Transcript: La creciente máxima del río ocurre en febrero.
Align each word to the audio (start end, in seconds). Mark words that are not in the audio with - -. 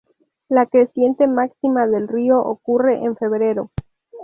La 0.49 0.65
creciente 0.65 1.27
máxima 1.27 1.85
del 1.85 2.07
río 2.07 2.39
ocurre 2.43 3.05
en 3.05 3.15
febrero. 3.15 3.69